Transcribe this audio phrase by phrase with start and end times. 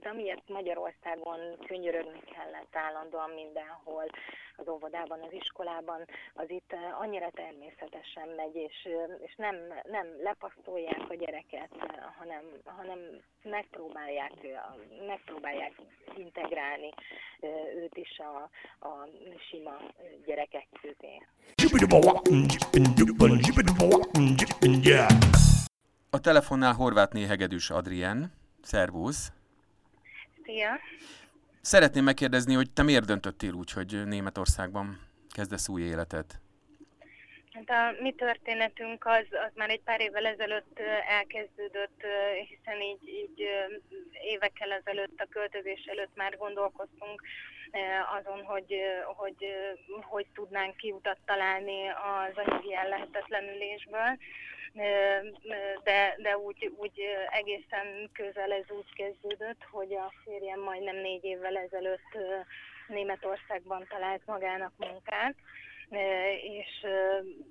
[0.00, 4.06] Tehát amiért Magyarországon könyörögni kellett állandóan mindenhol,
[4.56, 8.88] az óvodában, az iskolában, az itt annyira természetesen megy, és,
[9.26, 11.70] és nem, nem lepasztolják a gyereket,
[12.18, 12.98] hanem, hanem
[13.42, 14.32] megpróbálják,
[15.06, 15.72] megpróbálják
[16.16, 16.90] integrálni
[17.76, 18.50] őt is a,
[18.86, 19.08] a
[19.50, 19.76] sima
[20.26, 21.26] gyerekek közé.
[26.10, 28.32] A telefonnál Horvátné Hegedűs Adrien.
[28.62, 29.32] Szervusz!
[30.50, 30.78] Szia!
[31.60, 36.40] Szeretném megkérdezni, hogy te miért döntöttél úgy, hogy Németországban kezdesz új életet?
[37.52, 42.02] Hát a mi történetünk az, az már egy pár évvel ezelőtt elkezdődött,
[42.48, 43.48] hiszen így, így
[44.32, 47.22] évekkel ezelőtt, a költözés előtt már gondolkoztunk
[48.18, 48.74] azon, hogy,
[49.16, 49.46] hogy,
[50.00, 54.18] hogy tudnánk kiutat találni az anyagi ellehetetlenülésből
[55.84, 61.56] de, de úgy, úgy egészen közel ez úgy kezdődött, hogy a férjem majdnem négy évvel
[61.56, 62.18] ezelőtt
[62.88, 65.34] Németországban talált magának munkát,
[66.42, 66.86] és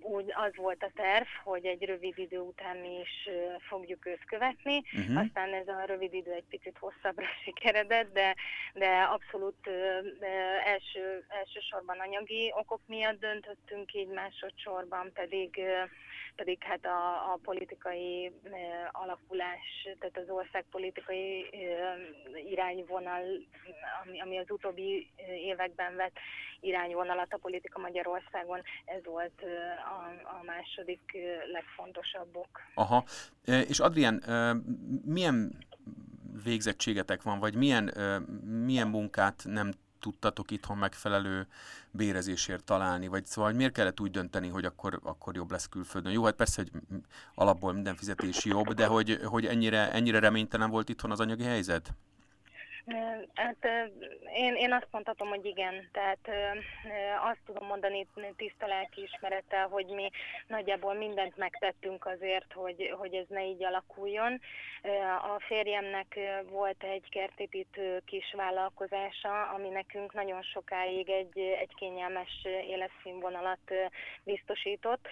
[0.01, 3.29] úgy az volt a terv, hogy egy rövid idő után mi is
[3.67, 5.17] fogjuk őt követni, uh-huh.
[5.17, 8.35] aztán ez a rövid idő egy picit hosszabbra sikeredett, de,
[8.73, 9.67] de abszolút
[10.65, 15.61] első, elsősorban anyagi okok miatt döntöttünk így, másodszorban pedig
[16.39, 18.31] pedig hát a, a politikai
[18.91, 21.45] alakulás, tehát az ország politikai
[22.51, 23.23] irányvonal,
[24.03, 25.11] ami, ami az utóbbi
[25.51, 26.17] években vett
[26.59, 29.41] irányvonalat a politika Magyarországon, ez volt
[29.93, 29.97] a,
[30.39, 31.17] a második
[31.51, 32.49] legfontosabbok.
[32.73, 33.03] Aha,
[33.45, 34.23] és Adrián,
[35.05, 35.57] milyen
[36.43, 37.93] végzettségetek van, vagy milyen,
[38.65, 41.47] milyen munkát nem tudtatok itthon megfelelő
[41.91, 46.11] bérezésért találni, vagy szóval miért kellett úgy dönteni, hogy akkor, akkor jobb lesz külföldön?
[46.11, 46.81] Jó, hát persze, hogy
[47.35, 51.93] alapból minden fizetési jobb, de hogy, hogy ennyire, ennyire reménytelen volt itthon az anyagi helyzet?
[53.33, 53.67] Hát
[54.35, 55.89] én, én azt mondhatom, hogy igen.
[55.91, 56.29] Tehát
[57.29, 60.09] azt tudom mondani tiszta ismerettel, hogy mi
[60.47, 64.41] nagyjából mindent megtettünk azért, hogy, hogy ez ne így alakuljon.
[65.35, 66.19] A férjemnek
[66.49, 73.73] volt egy kertépítő kis vállalkozása, ami nekünk nagyon sokáig egy, egy kényelmes életszínvonalat
[74.23, 75.07] biztosított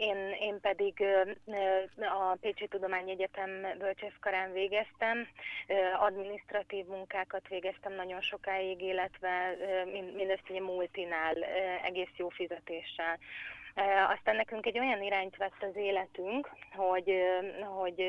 [0.00, 1.04] én, én pedig
[1.96, 5.28] a Pécsi Tudományegyetem bölcsészkarán végeztem,
[5.98, 9.56] administratív munkákat végeztem nagyon sokáig, illetve
[10.16, 11.34] mindezt ugye multinál
[11.84, 13.18] egész jó fizetéssel.
[14.16, 17.12] Aztán nekünk egy olyan irányt vett az életünk, hogy,
[17.60, 18.04] hogy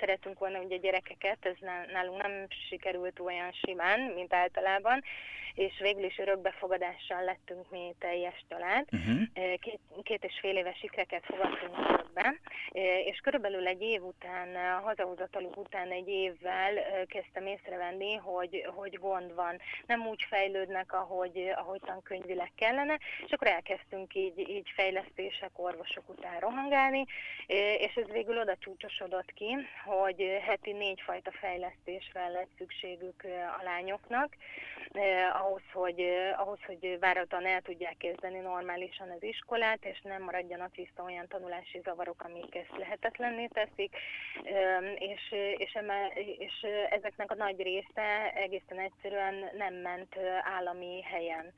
[0.00, 1.56] szeretünk volna ugye gyerekeket, ez
[1.92, 5.02] nálunk nem sikerült olyan simán, mint általában,
[5.54, 8.86] és végül is örökbefogadással lettünk mi teljes család.
[8.92, 9.22] Uh-huh.
[9.60, 12.34] Két, két és fél éves ikreket fogadtunk örökbe,
[13.04, 16.72] és körülbelül egy év után, a hazahozataluk után egy évvel
[17.06, 19.60] kezdtem észrevenni, hogy, hogy gond van.
[19.86, 26.40] Nem úgy fejlődnek, ahogy, ahogy tankönyvileg kellene, és akkor elkezdtünk így, így fejlesztések, orvosok után
[26.40, 27.04] rohangálni,
[27.78, 33.26] és ez végül oda csúcsosodott ki, hogy heti négyfajta fejlesztésre lett szükségük
[33.60, 34.36] a lányoknak,
[35.42, 36.00] ahhoz, hogy,
[36.36, 41.80] ahhoz, hogy váratlan el tudják kezdeni normálisan az iskolát, és nem maradjanak vissza olyan tanulási
[41.84, 43.96] zavarok, amik ezt lehetetlenné teszik,
[44.98, 45.78] és, és,
[46.38, 50.16] és ezeknek a nagy része egészen egyszerűen nem ment
[50.56, 51.52] állami helyen.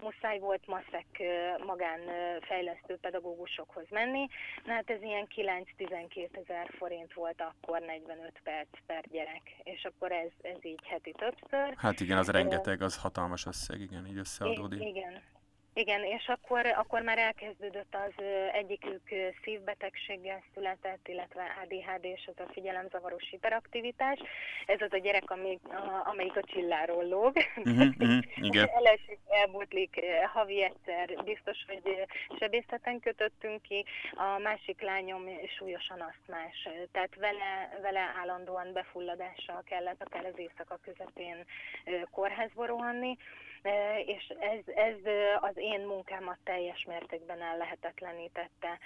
[0.00, 1.22] Muszáj volt maszek
[1.66, 2.00] magán
[2.40, 4.28] fejlesztő pedagógusokhoz menni,
[4.64, 5.26] na hát ez ilyen
[5.78, 11.12] 9-12 ezer forint volt akkor 45 perc per gyerek, és akkor ez, ez így heti
[11.12, 11.74] többször.
[11.76, 14.80] Hát igen, az rengeteg, az hatalmas összeg, igen, így összeadódik.
[14.80, 15.20] Igen,
[15.72, 19.02] igen, és akkor, akkor már elkezdődött az egyikük
[19.42, 24.18] szívbetegséggel született, illetve ADHD és az a figyelemzavaros hiperaktivitás.
[24.66, 27.36] Ez az a gyerek, amelyik a, amelyik a csilláról lóg.
[27.56, 28.68] Uh-huh, uh-huh, igen.
[28.80, 30.00] Elesik, elbutlik
[30.32, 32.06] havi egyszer, biztos, hogy
[32.38, 33.84] sebészeten kötöttünk ki.
[34.14, 35.22] A másik lányom
[35.58, 41.44] súlyosan asztmás, tehát vele, vele állandóan befulladással kellett akár az éjszaka közepén
[42.10, 43.16] kórházba rohanni
[44.06, 44.96] és ez, ez
[45.40, 48.78] az én munkámat teljes mértékben ellehetetlenítette.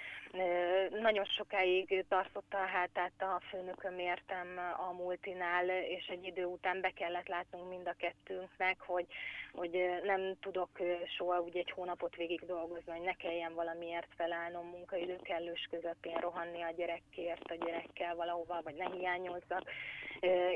[0.89, 4.47] Nagyon sokáig tartotta a hátát a főnököm értem
[4.87, 9.05] a multinál, és egy idő után be kellett látnunk mind a kettőnknek, hogy,
[9.53, 10.69] hogy nem tudok
[11.17, 16.61] soha úgy egy hónapot végig dolgozni, hogy ne kelljen valamiért felállnom munkaidő kellős közepén rohanni
[16.61, 19.69] a gyerekért, a gyerekkel valahova, vagy ne hiányozzak.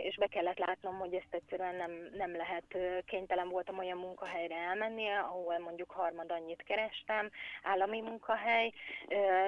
[0.03, 5.07] És be kellett látnom, hogy ezt egyszerűen nem, nem lehet, kénytelen voltam olyan munkahelyre elmenni,
[5.09, 7.29] ahol mondjuk harmad annyit kerestem,
[7.63, 8.73] állami munkahely,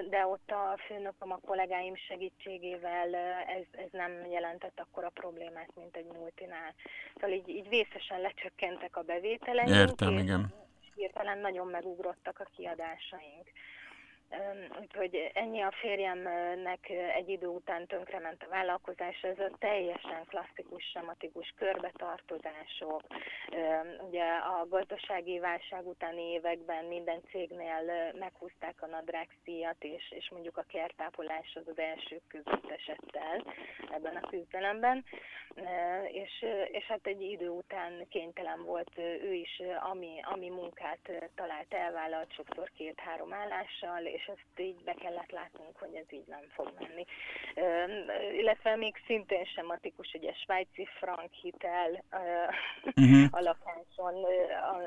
[0.09, 3.15] de ott a főnököm, a kollégáim segítségével
[3.47, 6.73] ez, ez nem jelentett akkor a problémát, mint egy multinál.
[7.13, 9.89] Szóval így, így vészesen lecsökkentek a bevételeink.
[9.89, 10.53] Értem, igen.
[10.95, 13.51] Hirtelen nagyon megugrottak a kiadásaink.
[14.79, 21.53] Úgyhogy ennyi a férjemnek egy idő után tönkrement a vállalkozás, ez a teljesen klasszikus, sematikus
[21.57, 23.01] körbetartozások.
[24.07, 30.65] Ugye a gazdasági válság utáni években minden cégnél meghúzták a nadrágszíjat, és, és mondjuk a
[30.67, 33.43] kertápolás az az első között esett el
[33.91, 35.05] ebben a küzdelemben.
[36.23, 42.33] És, és hát egy idő után kénytelen volt ő is, ami, ami munkát talált, elvállalt
[42.33, 47.05] sokszor két-három állással, és ezt így be kellett látnunk, hogy ez így nem fog menni.
[48.37, 52.03] Illetve még szintén sematikus, ugye svájci frank hitel
[52.95, 53.27] uh-huh.
[53.37, 54.25] a lakáson,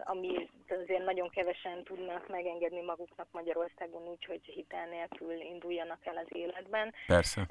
[0.04, 6.28] ami azért nagyon kevesen tudnak megengedni maguknak Magyarországon úgy, hogy hitel nélkül induljanak el az
[6.28, 6.94] életben.
[7.06, 7.46] Persze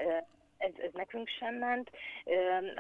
[0.64, 1.92] ez, ez nekünk sem ment.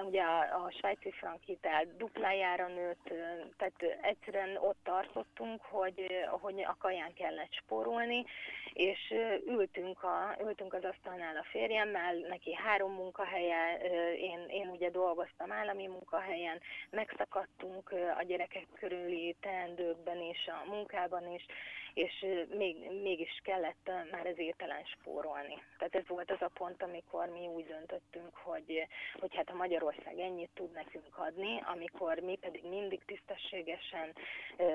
[0.05, 3.13] Ugye a, a svájci frank hitel duplájára nőtt,
[3.57, 8.25] tehát egyszerűen ott tartottunk, hogy, hogy a kaján kellett spórolni,
[8.73, 9.13] és
[9.47, 13.77] ültünk, a, ültünk az asztalnál a férjemmel, neki három munkahelye,
[14.17, 21.45] én, én ugye dolgoztam állami munkahelyen, megszakadtunk a gyerekek körüli teendőkben és a munkában is,
[21.93, 22.25] és
[22.57, 25.61] még, mégis kellett már az ételen spórolni.
[25.77, 28.87] Tehát ez volt az a pont, amikor mi úgy döntöttünk, hogy,
[29.19, 34.15] hogy hát a Magyarország ennyit tud nekünk adni, amikor mi pedig mindig tisztességesen
[34.57, 34.65] ö,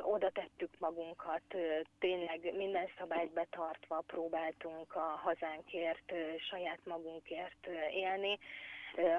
[0.00, 7.88] oda tettük magunkat, ö, tényleg minden szabályt betartva próbáltunk a hazánkért, ö, saját magunkért ö,
[7.88, 8.38] élni,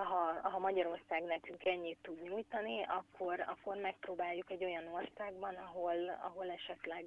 [0.04, 6.50] ha, ha Magyarország nekünk ennyit tud nyújtani, akkor, akkor megpróbáljuk egy olyan országban, ahol, ahol
[6.50, 7.06] esetleg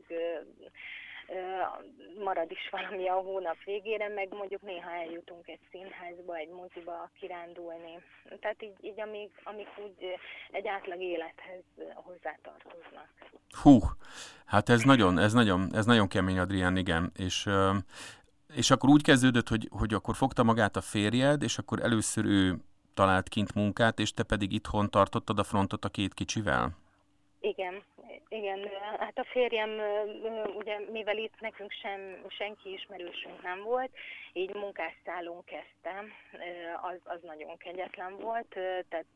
[2.25, 7.99] marad is valami a hónap végére, meg mondjuk néha eljutunk egy színházba, egy moziba kirándulni.
[8.41, 10.19] Tehát így, így amik, amik úgy
[10.51, 11.63] egy átlag élethez
[11.95, 13.09] hozzátartoznak.
[13.63, 13.79] Hú,
[14.47, 17.13] hát ez nagyon, ez nagyon, ez nagyon kemény, Adrián, igen.
[17.17, 17.49] És
[18.53, 22.61] és akkor úgy kezdődött, hogy, hogy akkor fogta magát a férjed, és akkor először ő
[22.95, 26.77] talált kint munkát, és te pedig itthon tartottad a frontot a két kicsivel?
[27.45, 27.83] Igen,
[28.29, 29.71] igen, hát a férjem,
[30.57, 33.91] ugye mivel itt nekünk sem, senki ismerősünk nem volt,
[34.33, 36.13] így munkásszálon kezdtem,
[36.83, 38.49] az, az nagyon kegyetlen volt,
[38.89, 39.07] tehát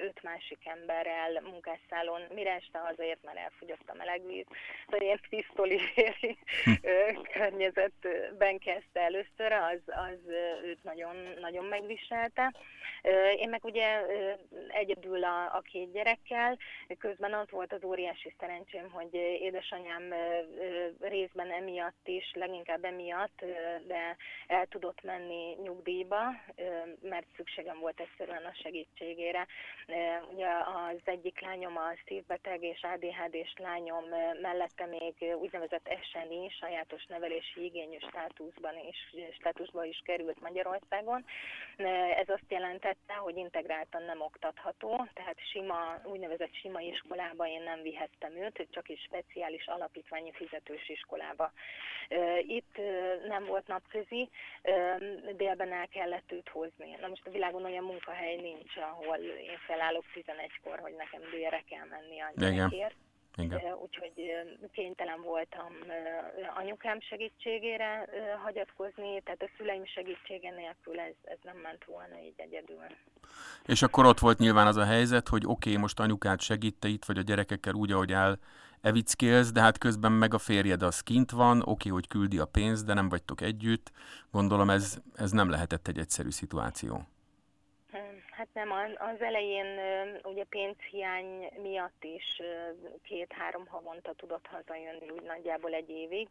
[0.00, 4.46] öt másik emberrel munkásszálon, mire este hazaért, mert elfogyott a melegvíz,
[4.84, 6.38] szóval ilyen pisztolivéri
[7.32, 10.18] környezetben kezdte először, az, az
[10.64, 12.54] őt nagyon, nagyon megviselte.
[13.36, 14.00] Én meg ugye
[14.68, 16.58] egyedül a, a két gyerekkel,
[16.98, 20.14] közben az volt az óriási szerencsém, hogy édesanyám
[21.00, 23.44] részben emiatt is, leginkább emiatt,
[23.86, 24.16] de
[24.46, 26.20] el tudott menni nyugdíjba,
[27.02, 29.46] mert szükségem volt egyszerűen a segítségére.
[30.32, 34.04] Ugye az egyik lányom a szívbeteg és ADHD-s lányom
[34.40, 41.24] mellette még úgynevezett SNI, sajátos nevelési igényű státuszban is, státuszban is került Magyarországon.
[42.16, 48.36] Ez azt jelentette, hogy integráltan nem oktatható, tehát sima, úgynevezett sima iskolába én nem vihettem
[48.36, 51.52] őt, csak is speciális alapítványi fizetős iskolába.
[52.40, 52.76] Itt
[53.28, 54.28] nem volt napközi,
[55.36, 56.96] délben el kellett őt hozni.
[57.00, 61.86] Na most a világon olyan munkahely nincs, ahol én felállok 11-kor, hogy nekem délre kell
[61.86, 62.94] menni a gyerekért.
[63.36, 63.60] Igen.
[63.82, 64.12] Úgyhogy
[64.72, 65.72] kénytelen voltam
[66.56, 68.08] anyukám segítségére
[68.42, 72.86] hagyatkozni, tehát a szüleim segítsége nélkül ez, ez nem ment volna így egyedül.
[73.66, 77.04] És akkor ott volt nyilván az a helyzet, hogy oké, okay, most anyukát segíte itt,
[77.04, 78.38] vagy a gyerekekkel úgy, ahogy áll
[78.80, 82.46] evickélsz, de hát közben meg a férjed az kint van, oké, okay, hogy küldi a
[82.46, 83.92] pénzt, de nem vagytok együtt.
[84.30, 87.06] Gondolom ez, ez nem lehetett egy egyszerű szituáció.
[88.36, 89.78] Hát nem, az elején
[90.22, 92.40] ugye pénzhiány miatt is
[93.02, 96.28] két-három havonta tudott hazajönni úgy nagyjából egy évig,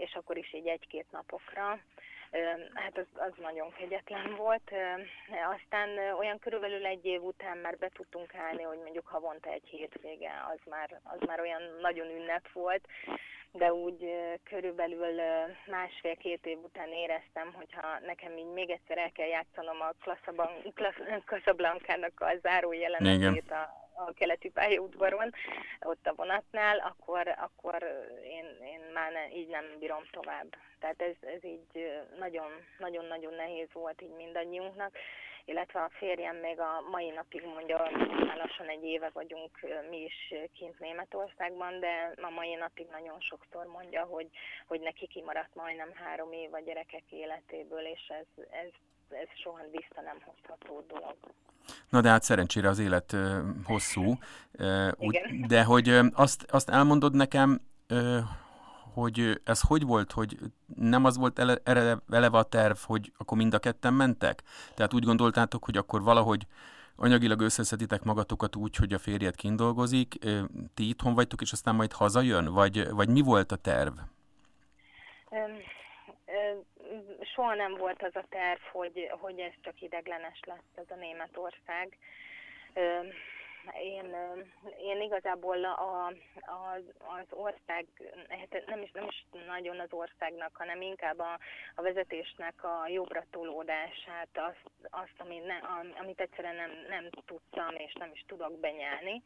[0.00, 1.80] és akkor is így egy-két napokra.
[2.74, 4.72] Hát az, az nagyon kegyetlen volt.
[5.54, 10.32] Aztán olyan körülbelül egy év után már be tudtunk állni, hogy mondjuk havonta egy hétvége,
[10.52, 12.88] az már, az már olyan nagyon ünnep volt,
[13.52, 15.20] de úgy körülbelül
[15.66, 19.92] másfél-két év után éreztem, hogyha nekem így még egyszer el kell játszanom a
[21.24, 25.32] Casablanca-nak a záró jelenetét a, a keleti pályaudvaron,
[25.80, 27.82] ott a vonatnál, akkor, akkor
[28.24, 30.46] én, én már ne, így nem bírom tovább.
[30.78, 34.96] Tehát ez, ez így nagyon-nagyon-nagyon nehéz volt így mindannyiunknak,
[35.44, 37.90] illetve a férjem még a mai napig mondja,
[38.26, 39.58] már lassan egy éve vagyunk
[39.90, 44.28] mi is kint Németországban, de a mai napig nagyon sokszor mondja, hogy,
[44.66, 48.70] hogy neki kimaradt majdnem három év a gyerekek életéből, és ez, ez,
[49.08, 51.16] ez soha vissza nem hozható dolog.
[51.88, 53.16] Na de hát szerencsére az élet
[53.64, 54.18] hosszú,
[54.96, 57.60] úgy, de hogy azt, azt elmondod nekem,
[58.94, 60.38] hogy ez hogy volt, hogy
[60.76, 61.58] nem az volt ele,
[62.10, 64.42] eleve a terv, hogy akkor mind a ketten mentek?
[64.74, 66.46] Tehát úgy gondoltátok, hogy akkor valahogy
[66.96, 70.14] anyagilag összeszeditek magatokat úgy, hogy a férjed kindolgozik,
[70.74, 72.52] ti itthon vagytok, és aztán majd hazajön?
[72.52, 73.98] Vagy, vagy mi volt a terv?
[77.34, 81.98] Soha nem volt az a terv, hogy, hogy ez csak ideglenes lesz ez a Németország.
[83.82, 84.16] Én,
[84.78, 86.06] én igazából a,
[86.40, 86.78] a,
[87.18, 87.86] az ország,
[88.28, 91.38] hát nem is, nem is nagyon az országnak, hanem inkább a,
[91.74, 95.56] a vezetésnek a jobbra tolódását, azt, azt ami ne,
[96.00, 99.22] amit egyszerűen nem, nem tudtam és nem is tudok benyelni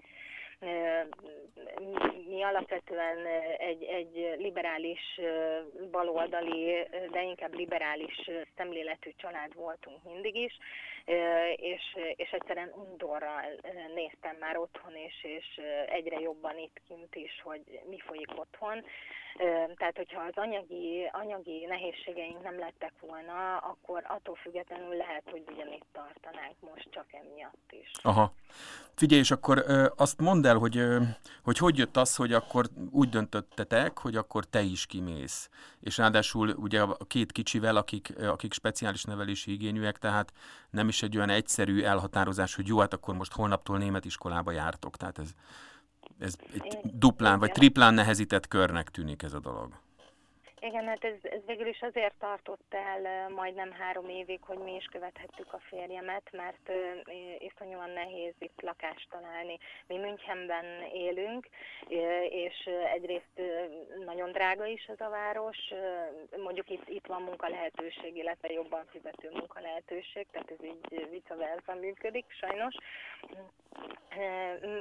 [2.29, 3.27] mi alapvetően
[3.59, 5.21] egy, egy liberális
[5.91, 10.59] baloldali, de inkább liberális szemléletű család voltunk mindig is,
[11.57, 11.83] és,
[12.17, 13.43] és egyszerűen undorral
[13.95, 18.85] néztem már otthon is, és egyre jobban itt kint is, hogy mi folyik otthon.
[19.77, 25.87] Tehát, hogyha az anyagi, anyagi nehézségeink nem lettek volna, akkor attól függetlenül lehet, hogy ugyanitt
[25.93, 27.91] tartanánk most csak emiatt is.
[28.03, 28.33] Aha.
[28.95, 29.65] Figyelj, és akkor
[29.97, 30.85] azt mondd el, hogy,
[31.43, 35.49] hogy hogy jött az, hogy akkor úgy döntöttetek, hogy akkor te is kimész.
[35.81, 40.33] És ráadásul ugye a két kicsivel, akik, akik speciális nevelési igényűek, tehát
[40.71, 44.97] nem is egy olyan egyszerű elhatározás, hogy jó, hát akkor most holnaptól német iskolába jártok.
[44.97, 45.31] Tehát ez,
[46.19, 49.73] ez egy duplán vagy triplán nehezített körnek tűnik ez a dolog.
[50.61, 54.85] Igen, hát ez, ez végül is azért tartott el majdnem három évig, hogy mi is
[54.85, 56.71] követhettük a férjemet, mert
[57.39, 59.59] iszonyúan nehéz itt lakást találni.
[59.87, 61.49] Mi Münchenben élünk,
[62.29, 63.41] és egyrészt
[64.05, 65.59] nagyon drága is ez a város,
[66.37, 72.25] mondjuk itt, itt van munkalehetőség, illetve jobban fizető munkalehetőség, tehát ez így vice versa működik
[72.29, 72.75] sajnos.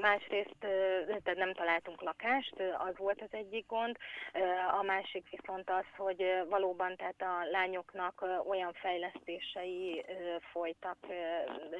[0.01, 3.97] Másrészt tehát nem találtunk lakást, az volt az egyik gond,
[4.79, 10.05] a másik viszont az, hogy valóban tehát a lányoknak olyan fejlesztései
[10.51, 10.97] folytak,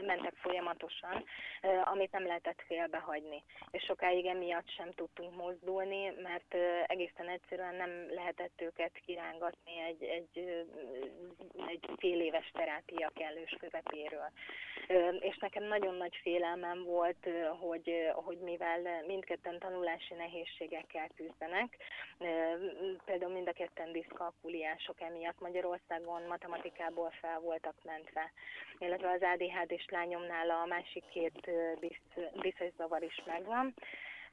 [0.05, 1.23] mentek folyamatosan,
[1.83, 3.43] amit nem lehetett félbehagyni.
[3.71, 6.55] És sokáig emiatt sem tudtunk mozdulni, mert
[6.87, 10.65] egészen egyszerűen nem lehetett őket kirángatni egy, egy,
[11.67, 14.31] egy fél éves terápia kellős közepéről.
[15.19, 17.29] És nekem nagyon nagy félelmem volt,
[17.59, 21.77] hogy, hogy mivel mindketten tanulási nehézségekkel küzdenek,
[23.05, 28.31] például mind a ketten diszkalkuliások emiatt Magyarországon matematikából fel voltak mentve,
[28.77, 31.49] illetve az ADHD-s lányomnál a másik két
[32.41, 33.73] diszzavar is megvan,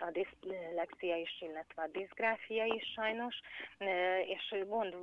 [0.00, 3.40] a diszlexia is, illetve a diszgráfia is sajnos,
[4.26, 4.94] és gond,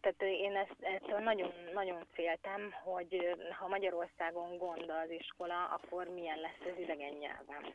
[0.00, 6.40] tehát én ezt, ettől nagyon, nagyon féltem, hogy ha Magyarországon gond az iskola, akkor milyen
[6.40, 7.72] lesz az idegen nyelven.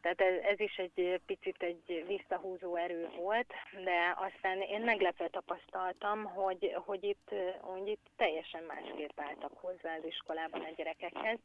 [0.00, 3.52] Tehát ez, ez is egy picit egy visszahúzó erő volt,
[3.84, 10.04] de aztán én meglepve tapasztaltam, hogy, hogy, itt, hogy itt teljesen másképp álltak hozzá az
[10.04, 11.38] iskolában a gyerekekhez.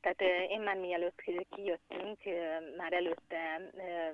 [0.00, 0.20] Tehát
[0.50, 2.18] én már mielőtt kijöttünk,
[2.76, 3.60] már előtte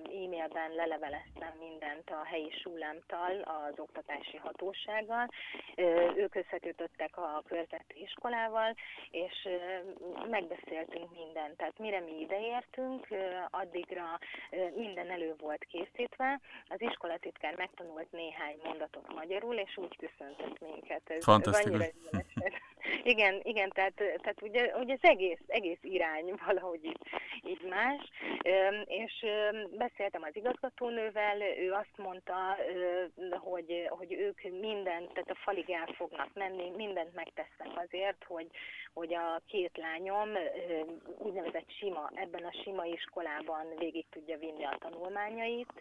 [0.04, 5.28] e-mailben leleveleztem mindent a helyi súlámtal, az oktatási hatósággal.
[6.16, 8.74] Ők összekötöttek a körzeti iskolával,
[9.10, 9.48] és
[10.30, 11.56] megbeszéltünk mindent.
[11.56, 13.06] Tehát mire mi ideértünk,
[13.50, 14.18] addigra
[14.74, 16.40] minden elő volt készítve.
[16.68, 21.02] Az iskolatitkár megtanult néhány mondatot magyarul, és úgy köszöntött minket.
[21.06, 21.90] Ez, Fantasztikus.
[23.02, 27.00] Igen, igen, tehát, tehát ugye, ugye az egész, egész irány valahogy így,
[27.44, 28.10] így más,
[28.84, 29.26] és
[29.70, 32.56] beszéltem az igazgatónővel, ő azt mondta,
[33.30, 38.46] hogy, hogy ők mindent, tehát a falig el fognak menni, mindent megtesznek azért, hogy,
[38.94, 40.28] hogy a két lányom
[41.18, 45.72] úgynevezett sima, ebben a sima iskolában végig tudja vinni a tanulmányait,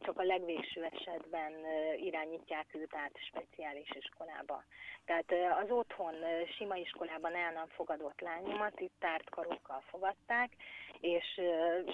[0.00, 1.52] csak a legvégső esetben
[1.96, 4.64] irányítják őt át speciális iskolába.
[5.04, 6.03] Tehát az otthon
[6.56, 10.50] sima iskolában el nem fogadott lányomat itt tárt karokkal fogadták,
[11.00, 11.40] és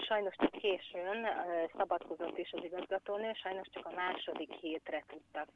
[0.06, 1.26] sajnos csak későn
[1.76, 5.48] szabadkozott is az igazgatónő, sajnos csak a második hétre tudtak,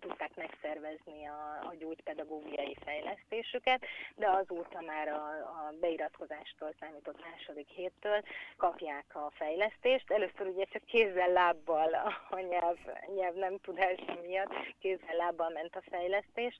[0.00, 3.84] tudták megszervezni a, a gyógypedagógiai fejlesztésüket,
[4.16, 8.22] de azóta már a, a beiratkozástól számított második héttől
[8.56, 10.10] kapják a fejlesztést.
[10.10, 11.94] Először ugye csak kézzel-lábbal
[12.30, 12.78] a nyelv,
[13.14, 16.56] nyelv nem tudása miatt kézzel-lábbal ment a fejlesztés,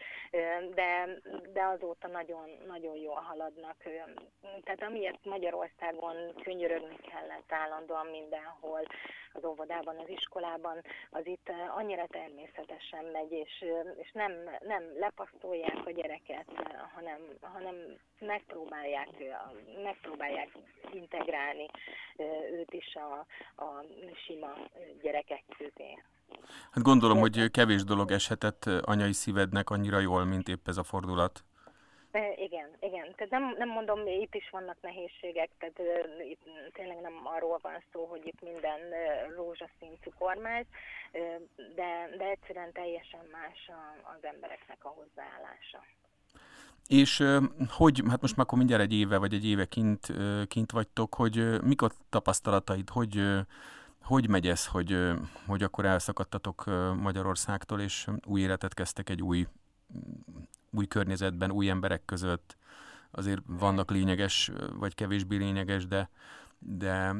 [0.74, 0.97] de
[1.52, 3.76] de, azóta nagyon, nagyon jól haladnak.
[4.40, 8.82] Tehát amiért Magyarországon könyörögni kellett állandóan mindenhol,
[9.32, 13.64] az óvodában, az iskolában, az itt annyira természetesen megy, és,
[13.96, 16.46] és nem, nem lepasztolják a gyereket,
[16.94, 17.76] hanem, hanem
[18.18, 19.08] megpróbálják,
[19.82, 20.48] megpróbálják
[20.92, 21.66] integrálni
[22.52, 23.26] őt is a,
[23.64, 23.84] a
[24.26, 24.54] sima
[25.02, 26.02] gyerekek közé.
[26.70, 31.44] Hát gondolom, hogy kevés dolog eshetett anyai szívednek annyira jól, mint épp ez a fordulat.
[32.36, 33.14] Igen, igen.
[33.16, 35.80] Tehát nem, nem mondom, itt is vannak nehézségek, tehát
[36.30, 36.42] itt
[36.72, 38.80] tényleg nem arról van szó, hogy itt minden
[39.36, 40.64] rózsaszín cukormáz,
[41.54, 43.70] de, de egyszerűen teljesen más
[44.02, 45.84] az embereknek a hozzáállása.
[46.86, 47.24] És
[47.76, 50.06] hogy, hát most már akkor mindjárt egy éve vagy egy éve kint,
[50.48, 53.22] kint vagytok, hogy mik a tapasztalataid, hogy,
[54.08, 55.12] hogy megy ez, hogy,
[55.46, 56.64] hogy akkor elszakadtatok
[56.96, 59.46] Magyarországtól, és új életet kezdtek egy új,
[60.70, 62.56] új környezetben, új emberek között.
[63.10, 66.10] Azért vannak lényeges, vagy kevésbé lényeges, de,
[66.58, 67.14] de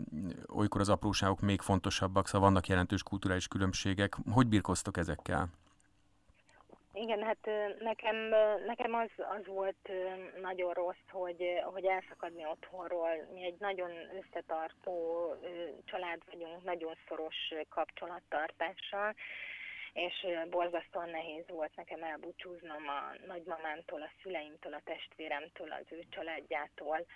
[0.47, 4.17] olykor az apróságok még fontosabbak, szóval vannak jelentős kulturális különbségek.
[4.31, 5.49] Hogy birkoztok ezekkel?
[7.01, 8.17] Igen, hát nekem,
[8.67, 9.91] nekem az, az volt
[10.41, 13.29] nagyon rossz, hogy, hogy elszakadni otthonról.
[13.33, 15.35] Mi egy nagyon összetartó
[15.85, 19.15] család vagyunk, nagyon szoros kapcsolattartással,
[19.93, 27.07] és borzasztóan nehéz volt nekem elbúcsúznom a nagymamámtól, a szüleimtől, a testvéremtől, az ő családjától,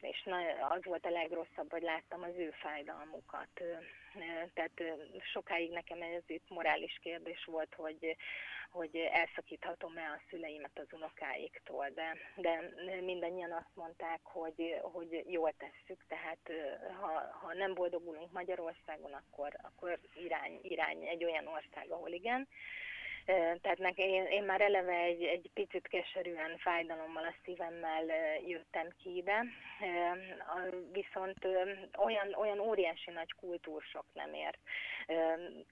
[0.00, 0.28] és
[0.68, 3.62] az volt a legrosszabb, hogy láttam az ő fájdalmukat.
[4.54, 4.82] Tehát
[5.32, 8.16] sokáig nekem ez itt morális kérdés volt, hogy,
[8.70, 16.04] hogy elszakíthatom-e a szüleimet az unokáiktól, de, de mindannyian azt mondták, hogy, hogy jól tesszük,
[16.08, 16.38] tehát
[17.00, 22.48] ha, ha nem boldogulunk Magyarországon, akkor, akkor irány, irány egy olyan ország, ahol igen.
[23.24, 28.04] Tehát nekem, én, én már eleve egy, egy picit keserűen, fájdalommal a szívemmel
[28.46, 29.44] jöttem ki ide,
[30.92, 31.46] viszont
[31.98, 34.58] olyan, olyan óriási nagy kultúrsok nem ért.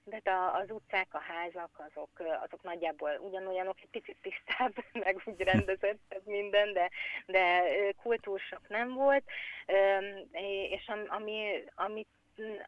[0.09, 4.73] Tehát az utcák, a házak, azok, azok nagyjából ugyanolyanok, egy picit tisztább,
[5.05, 6.89] meg úgy rendezettebb minden, de,
[7.25, 7.63] de
[8.01, 9.23] kultúrsok nem volt,
[10.69, 12.07] és ami, amit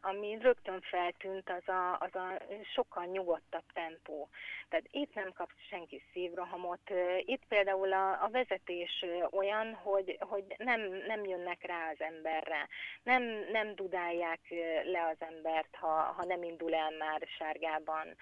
[0.00, 2.42] ami rögtön feltűnt, az a, az a
[2.74, 4.28] sokkal nyugodtabb tempó.
[4.68, 6.90] Tehát itt nem kapsz senki szívrohamot.
[7.18, 12.68] Itt például a, a vezetés olyan, hogy, hogy nem, nem jönnek rá az emberre.
[13.02, 14.40] Nem, nem dudálják
[14.84, 18.16] le az embert, ha, ha nem indul el már sárgában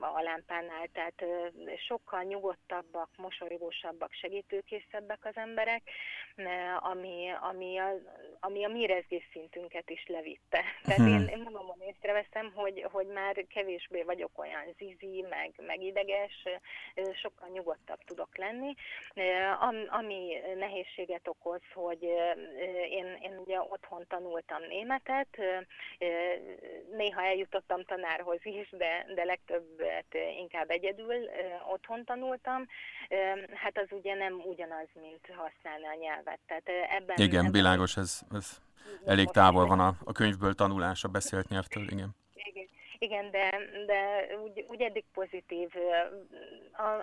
[0.00, 0.86] a lámpánál.
[0.92, 1.24] Tehát
[1.86, 5.82] sokkal nyugodtabbak, mosolygósabbak, segítőkészebbek az emberek,
[6.78, 7.92] ami, ami, a,
[8.46, 8.86] ami a mi
[9.32, 10.62] szintünket is levitte.
[10.82, 11.14] Tehát hmm.
[11.14, 16.32] én, én magamon észreveszem, hogy, hogy már kevésbé vagyok olyan zizi, meg, meg ideges,
[17.22, 18.74] sokkal nyugodtabb tudok lenni.
[19.88, 22.02] Ami nehézséget okoz, hogy
[22.90, 25.36] én, én ugye otthon tanultam németet,
[26.96, 31.30] néha eljutottam tanárhoz is, de, de legtöbbet inkább egyedül
[31.72, 32.66] otthon tanultam.
[33.54, 36.38] Hát az ugye nem ugyanaz, mint használni a nyelvet.
[36.46, 38.58] Tehát ebben, Igen, ebben világos, ez, ez
[39.04, 42.14] elég távol van a, a könyvből tanulás a beszélt nyelvtől, igen.
[42.98, 45.70] Igen, de, de úgy, úgy eddig pozitív.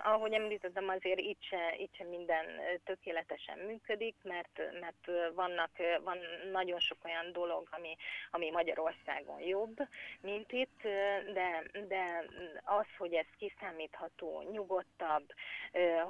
[0.02, 2.44] Ahogy említettem, azért itt se, itt se minden
[2.84, 5.70] tökéletesen működik, mert, mert vannak,
[6.04, 6.18] van
[6.52, 7.96] nagyon sok olyan dolog, ami,
[8.30, 9.76] ami Magyarországon jobb,
[10.20, 10.80] mint itt,
[11.32, 12.24] de, de
[12.64, 15.24] az, hogy ez kiszámítható, nyugodtabb,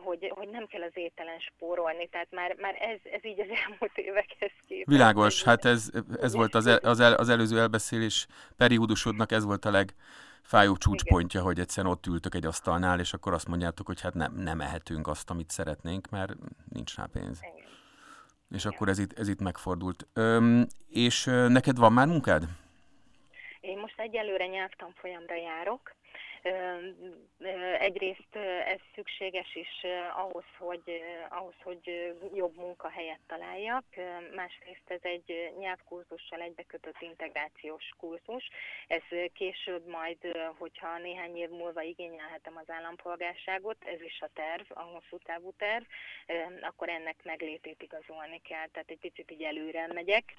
[0.02, 3.98] hogy, hogy nem kell az ételen spórolni, tehát már, már ez, ez így az elmúlt
[3.98, 4.88] évekhez képest.
[4.88, 9.64] Világos, hát ez, ez volt az, el, az, el, az előző elbeszélés periódusodnak, ez volt
[9.64, 9.70] a
[10.44, 11.52] legfájóbb csúcspontja, Igen.
[11.52, 15.06] hogy egyszerűen ott ültök egy asztalnál, és akkor azt mondjátok, hogy hát nem, nem ehetünk
[15.06, 16.32] azt, amit szeretnénk, mert
[16.72, 17.38] nincs rá pénz.
[17.42, 17.66] Igen.
[18.50, 18.72] És Igen.
[18.72, 20.06] akkor ez itt, ez itt megfordult.
[20.12, 22.44] Öm, és neked van már munkád?
[23.60, 25.94] Én most egyelőre nyelvtanfolyamra járok,
[27.78, 33.84] Egyrészt ez szükséges is ahhoz, hogy, ahhoz, hogy jobb munkahelyet találjak,
[34.34, 38.48] másrészt ez egy nyelvkurzussal egybekötött integrációs kurzus.
[38.86, 39.02] Ez
[39.32, 40.18] később majd,
[40.58, 45.84] hogyha néhány év múlva igényelhetem az állampolgárságot, ez is a terv, a hosszú távú terv,
[46.60, 50.34] akkor ennek meglétét igazolni kell, tehát egy picit így előre megyek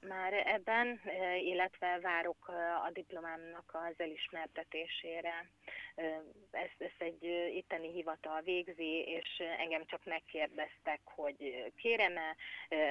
[0.00, 1.00] már ebben,
[1.40, 2.48] illetve várok
[2.86, 5.48] a diplomámnak az elismertetését végzésére.
[6.50, 12.36] Ezt, ezt egy itteni hivatal végzi, és engem csak megkérdeztek, hogy kérem-e,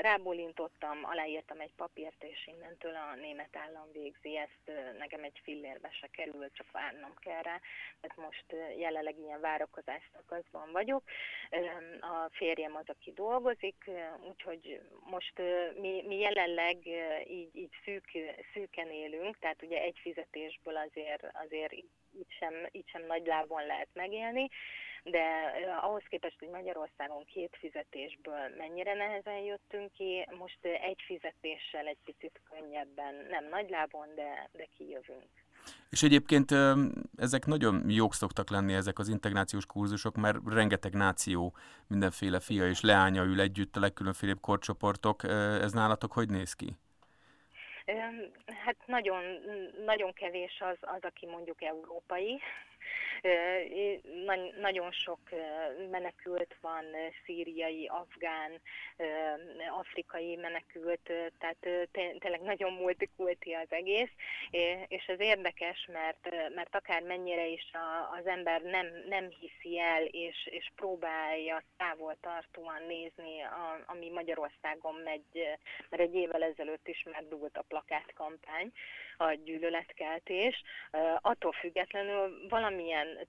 [0.01, 6.07] rábólintottam, aláírtam egy papírt, és innentől a német állam végzi ezt, nekem egy fillérbe se
[6.07, 7.59] kerül, csak várnom kell rá,
[8.01, 8.45] mert most
[8.77, 11.03] jelenleg ilyen várakozás szakaszban vagyok.
[11.99, 13.89] A férjem az, aki dolgozik,
[14.27, 15.41] úgyhogy most
[15.79, 16.77] mi, mi jelenleg
[17.27, 18.09] így, így szűk,
[18.53, 21.73] szűken élünk, tehát ugye egy fizetésből azért, azért
[22.19, 24.49] így sem, így sem nagy lábon lehet megélni,
[25.03, 25.25] de
[25.81, 32.41] ahhoz képest, hogy Magyarországon két fizetésből mennyire nehezen jöttünk ki, most egy fizetéssel egy picit
[32.49, 35.29] könnyebben, nem nagy lábon, de, de kijövünk.
[35.89, 36.51] És egyébként
[37.17, 41.55] ezek nagyon jók szoktak lenni, ezek az integrációs kurzusok, mert rengeteg náció,
[41.87, 45.23] mindenféle fia és leánya ül együtt, a legkülönfélebb korcsoportok.
[45.61, 46.75] Ez nálatok hogy néz ki?
[48.63, 49.23] Hát nagyon,
[49.85, 52.41] nagyon kevés az, az, aki mondjuk európai,
[54.61, 55.19] nagyon sok
[55.91, 56.85] menekült van,
[57.25, 58.61] szíriai, afgán,
[59.79, 64.11] afrikai menekült, tehát tényleg nagyon multikulti az egész,
[64.87, 67.71] és ez érdekes, mert, mert akár mennyire is
[68.19, 73.41] az ember nem, nem hiszi el, és, és próbálja távol tartóan nézni,
[73.85, 75.57] ami Magyarországon megy,
[75.89, 78.71] mert egy évvel ezelőtt is megdúlt a plakátkampány,
[79.17, 80.63] a gyűlöletkeltés,
[81.21, 83.27] attól függetlenül valamilyen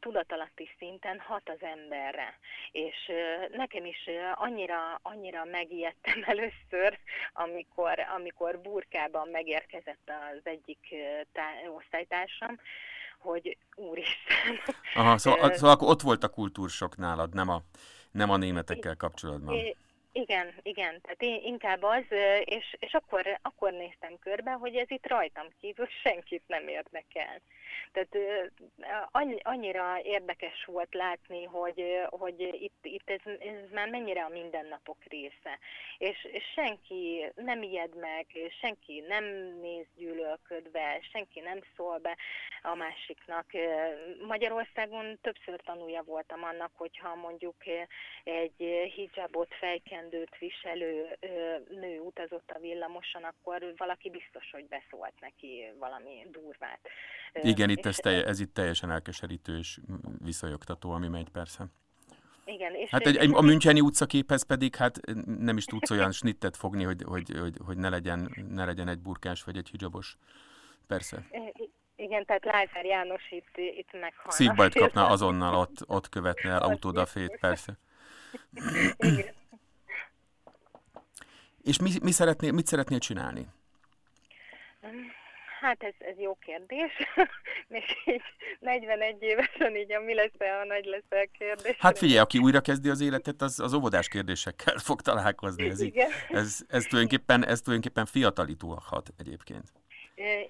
[0.00, 2.38] tudatalatti szinten hat az emberre.
[2.72, 2.94] És
[3.52, 6.98] nekem is annyira, annyira megijedtem először,
[7.32, 10.94] amikor, amikor burkában megérkezett az egyik
[11.32, 12.60] tá- osztálytársam,
[13.18, 14.60] hogy úristen.
[14.94, 17.62] Aha, szóval, szóval akkor ott volt a kultúrsok nálad, nem a,
[18.10, 19.76] nem a németekkel kapcsolatban.
[20.12, 22.04] Igen, igen, tehát én inkább az,
[22.44, 27.40] és, és akkor, akkor néztem körbe, hogy ez itt rajtam kívül senkit nem érdekel.
[27.92, 28.18] Tehát
[29.42, 35.58] annyira érdekes volt látni, hogy, hogy itt, itt ez, ez már mennyire a mindennapok része.
[35.98, 38.26] És, senki nem ijed meg,
[38.60, 39.24] senki nem
[39.60, 42.16] néz gyűlölködve, senki nem szól be
[42.62, 43.46] a másiknak.
[44.26, 47.56] Magyarországon többször tanulja voltam annak, hogyha mondjuk
[48.24, 49.54] egy hijabot,
[49.98, 51.18] fejkendőt viselő
[51.68, 56.80] nő utazott a villamoson, akkor valaki biztos, hogy beszólt neki valami durvát.
[57.32, 59.78] Igen, itt ez, telje, ez itt teljesen elkeserítő és
[60.24, 61.64] visszajogtató, ami megy persze.
[62.44, 65.00] Igen, és hát egy, egy, a Müncheni utcaképhez pedig hát
[65.38, 68.98] nem is tudsz olyan snittet fogni, hogy, hogy, hogy, hogy ne, legyen, ne legyen egy
[68.98, 70.16] burkás vagy egy hijabos.
[70.86, 71.26] Persze.
[71.96, 74.30] Igen, tehát Lázár János itt, itt meghalna.
[74.30, 77.72] Szívbajt kapna azonnal, ott, ott követne el autódafét, persze.
[78.98, 79.37] Igen.
[81.62, 83.46] És mi, mi szeretnél, mit szeretnél csinálni?
[85.60, 86.92] Hát ez, ez jó kérdés.
[87.68, 88.22] Még így
[88.58, 91.76] 41 évesen így a mi lesz -e, a nagy -e kérdés.
[91.78, 95.68] Hát figyelj, aki újra kezdi az életet, az, az óvodás kérdésekkel fog találkozni.
[95.68, 96.08] Ez, Igen.
[96.08, 99.72] Így, ez, ez, tulajdonképpen, ez tulajdonképpen fiatalítulhat egyébként.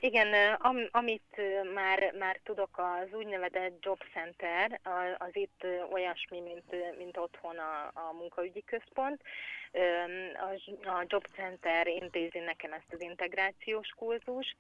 [0.00, 1.40] Igen, am, amit
[1.74, 4.80] már, már tudok, az úgynevezett Job Center,
[5.18, 9.22] az itt olyasmi, mint, mint otthon a, a munkaügyi központ.
[10.84, 14.56] A, Job Center intézi nekem ezt az integrációs kurzust.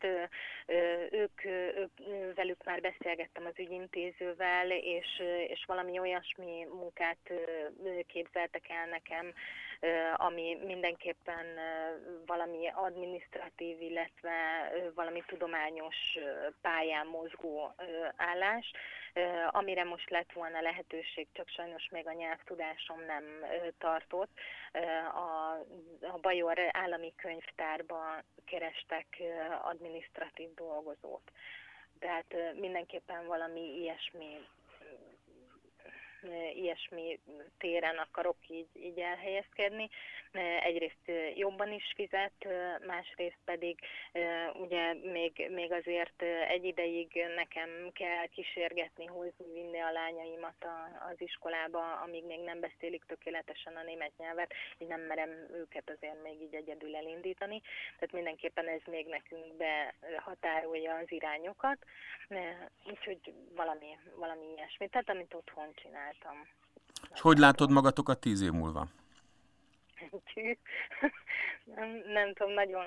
[1.10, 1.92] Ők, ők
[2.34, 7.32] velük már beszélgettem az ügyintézővel, és, és valami olyasmi munkát
[8.06, 9.32] képzeltek el nekem,
[10.16, 11.46] ami mindenképpen
[12.26, 15.96] valami administratív, illetve valami tudományos
[16.60, 17.74] pályán mozgó
[18.16, 18.72] állás,
[19.50, 23.24] amire most lett volna lehetőség, csak sajnos még a nyelvtudásom nem
[23.78, 24.30] tartott.
[25.14, 25.52] A,
[26.00, 29.06] a Bajor állami könyvtárba kerestek
[29.62, 31.32] administratív dolgozót.
[31.98, 34.46] Tehát mindenképpen valami ilyesmi
[36.54, 37.20] ilyesmi
[37.58, 39.88] téren akarok így, így elhelyezkedni.
[40.62, 42.48] Egyrészt jobban is fizet,
[42.86, 43.78] másrészt pedig
[44.54, 51.16] ugye még, még azért egy ideig nekem kell kísérgetni, hozni, vinni a lányaimat a, az
[51.18, 56.42] iskolába, amíg még nem beszélik tökéletesen a német nyelvet, így nem merem őket azért még
[56.42, 57.60] így egyedül elindítani.
[57.98, 61.78] Tehát mindenképpen ez még nekünk behatárolja az irányokat,
[62.86, 66.48] úgyhogy valami, valami ilyesmi, tehát amit otthon csináltam.
[67.14, 68.86] És hogy látod magatokat tíz év múlva?
[71.76, 72.86] nem, nem tudom, nagyon,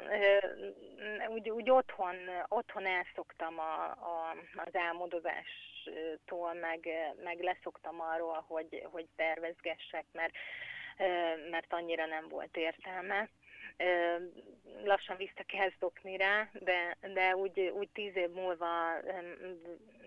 [1.28, 2.15] úgy, úgy otthon,
[2.47, 6.89] otthon elszoktam a, a, az álmodozástól, meg,
[7.24, 10.34] meg leszoktam arról, hogy, hogy tervezgessek, mert,
[11.50, 13.30] mert annyira nem volt értelme.
[14.84, 18.67] lassan vissza kell szokni rá, de, de úgy, úgy tíz év múlva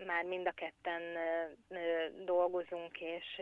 [0.06, 1.02] már mind a ketten
[2.24, 3.40] dolgozunk, és,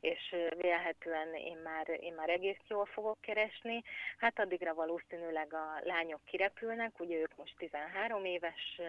[0.00, 3.82] és vélhetően én már, én már egész jól fogok keresni.
[4.18, 8.80] Hát addigra valószínűleg a lányok kirepülnek, ugye ők most 13 éves,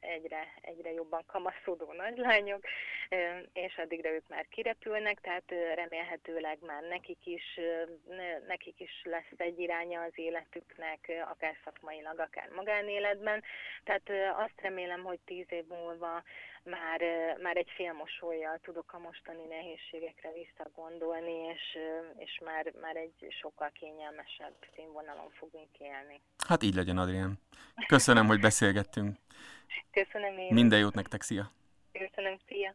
[0.00, 2.62] egyre, egyre jobban kamaszodó nagylányok,
[3.52, 7.60] és addigra ők már kirepülnek, tehát remélhetőleg már nekik is,
[8.46, 13.42] nekik is lesz egy iránya az életüknek, akár szakmailag, akár magánéletben.
[13.84, 16.22] Tehát azt remélem, hogy tíz év múlva
[16.62, 17.00] már,
[17.42, 21.78] már egy félmosolyjal tudok a mostani nehézségekre visszagondolni, és,
[22.16, 26.20] és már, már egy sokkal kényelmesebb színvonalon fogunk élni.
[26.48, 27.38] Hát így legyen, Adrián.
[27.86, 29.16] Köszönöm, hogy beszélgettünk.
[29.90, 30.54] Köszönöm én.
[30.54, 31.52] Minden jót nektek, szia!
[31.92, 32.74] Köszönöm, szia!